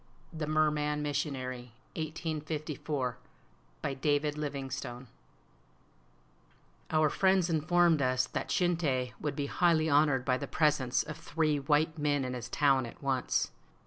[0.33, 3.17] THE MERMAN MISSIONARY I1854I
[3.83, 5.07] BY DAVID LIVINGSTONE
[6.89, 11.59] Our friends informed us that Shinte would be highly honored by the presence of three
[11.59, 13.51] white men in his town at once.